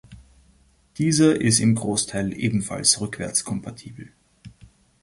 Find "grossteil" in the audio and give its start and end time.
1.75-2.33